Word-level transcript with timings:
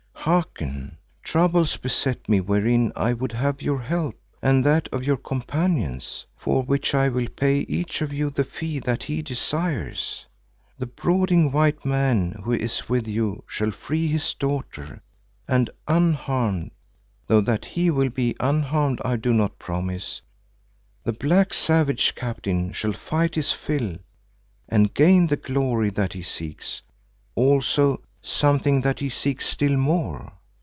Hearken. 0.23 0.97
Troubles 1.23 1.77
beset 1.77 2.29
me 2.29 2.41
wherein 2.41 2.91
I 2.95 3.11
would 3.11 3.31
have 3.31 3.63
your 3.63 3.81
help 3.81 4.15
and 4.39 4.63
that 4.63 4.87
of 4.89 5.03
your 5.03 5.17
companions, 5.17 6.27
for 6.37 6.61
which 6.61 6.93
I 6.93 7.09
will 7.09 7.27
pay 7.27 7.61
each 7.61 8.03
of 8.03 8.13
you 8.13 8.29
the 8.29 8.43
fee 8.43 8.77
that 8.81 9.01
he 9.01 9.23
desires. 9.23 10.27
The 10.77 10.85
brooding 10.85 11.51
white 11.51 11.83
man 11.85 12.33
who 12.43 12.53
is 12.53 12.87
with 12.87 13.07
you 13.07 13.43
shall 13.47 13.71
free 13.71 14.05
his 14.09 14.35
daughter 14.35 15.01
and 15.47 15.71
unharmed; 15.87 16.69
though 17.25 17.41
that 17.41 17.65
he 17.65 17.89
will 17.89 18.09
be 18.11 18.35
unharmed 18.39 19.01
I 19.03 19.15
do 19.15 19.33
not 19.33 19.57
promise. 19.57 20.21
The 21.03 21.13
black 21.13 21.51
savage 21.51 22.13
captain 22.13 22.73
shall 22.73 22.93
fight 22.93 23.33
his 23.33 23.51
fill 23.51 23.95
and 24.69 24.93
gain 24.93 25.25
the 25.25 25.35
glory 25.35 25.89
that 25.89 26.13
he 26.13 26.21
seeks, 26.21 26.83
also 27.33 28.03
something 28.23 28.81
that 28.81 28.99
he 28.99 29.09
seeks 29.09 29.47
still 29.47 29.75
more. 29.75 30.31